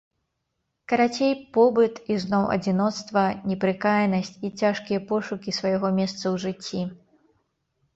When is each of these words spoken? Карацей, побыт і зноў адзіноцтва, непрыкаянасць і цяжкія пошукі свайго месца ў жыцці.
Карацей, 0.93 1.33
побыт 1.57 1.93
і 2.15 2.17
зноў 2.25 2.49
адзіноцтва, 2.57 3.27
непрыкаянасць 3.53 4.35
і 4.45 4.55
цяжкія 4.63 4.99
пошукі 5.15 5.49
свайго 5.63 5.97
месца 6.03 6.23
ў 6.33 6.35
жыцці. 6.47 6.81